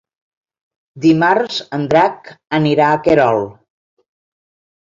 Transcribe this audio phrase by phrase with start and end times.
[1.03, 3.47] Dimarts en Drac anirà a Querol.